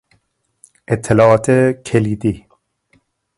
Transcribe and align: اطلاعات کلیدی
اطلاعات 0.87 1.49
کلیدی 1.85 2.45